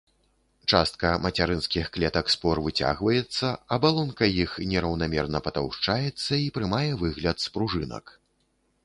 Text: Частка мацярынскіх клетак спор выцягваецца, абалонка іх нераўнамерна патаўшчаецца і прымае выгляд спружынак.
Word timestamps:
Частка 0.75 1.09
мацярынскіх 1.25 1.89
клетак 1.97 2.31
спор 2.35 2.61
выцягваецца, 2.67 3.51
абалонка 3.77 4.31
іх 4.45 4.55
нераўнамерна 4.71 5.39
патаўшчаецца 5.49 6.33
і 6.45 6.49
прымае 6.57 6.89
выгляд 7.03 7.37
спружынак. 7.45 8.05